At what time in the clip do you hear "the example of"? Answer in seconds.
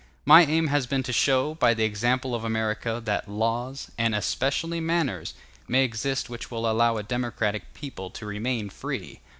1.75-2.43